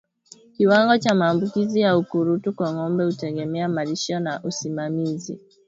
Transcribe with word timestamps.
Kiwango 0.57 0.97
cha 0.97 1.15
maambukizi 1.15 1.79
ya 1.81 1.97
ukurutu 1.97 2.53
kwa 2.53 2.73
ngombe 2.73 3.03
hutegemea 3.05 3.67
malisho 3.69 4.19
na 4.19 4.43
usimamizi 4.43 5.39